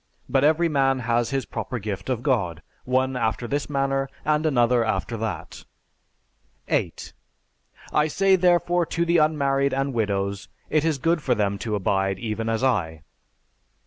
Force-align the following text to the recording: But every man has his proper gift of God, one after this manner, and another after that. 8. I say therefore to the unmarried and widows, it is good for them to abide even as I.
But 0.27 0.43
every 0.43 0.67
man 0.67 0.97
has 0.97 1.29
his 1.29 1.45
proper 1.45 1.77
gift 1.77 2.09
of 2.09 2.23
God, 2.23 2.63
one 2.85 3.15
after 3.15 3.47
this 3.47 3.69
manner, 3.69 4.09
and 4.25 4.47
another 4.47 4.83
after 4.83 5.15
that. 5.17 5.63
8. 6.67 7.13
I 7.93 8.07
say 8.07 8.35
therefore 8.35 8.87
to 8.87 9.05
the 9.05 9.17
unmarried 9.19 9.75
and 9.75 9.93
widows, 9.93 10.49
it 10.71 10.83
is 10.83 10.97
good 10.97 11.21
for 11.21 11.35
them 11.35 11.59
to 11.59 11.75
abide 11.75 12.17
even 12.17 12.49
as 12.49 12.63
I. 12.63 13.03